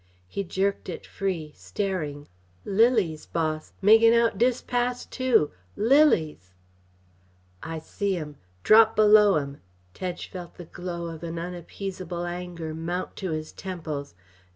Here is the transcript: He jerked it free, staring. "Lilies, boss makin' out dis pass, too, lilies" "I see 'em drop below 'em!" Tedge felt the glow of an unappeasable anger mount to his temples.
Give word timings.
He 0.27 0.43
jerked 0.43 0.89
it 0.89 1.05
free, 1.05 1.53
staring. 1.55 2.27
"Lilies, 2.65 3.27
boss 3.27 3.71
makin' 3.83 4.15
out 4.15 4.39
dis 4.39 4.59
pass, 4.59 5.05
too, 5.05 5.51
lilies" 5.75 6.55
"I 7.61 7.77
see 7.77 8.17
'em 8.17 8.37
drop 8.63 8.95
below 8.95 9.35
'em!" 9.35 9.61
Tedge 9.93 10.27
felt 10.29 10.55
the 10.55 10.65
glow 10.65 11.05
of 11.05 11.21
an 11.21 11.37
unappeasable 11.37 12.25
anger 12.25 12.73
mount 12.73 13.15
to 13.17 13.29
his 13.29 13.51
temples. 13.51 14.15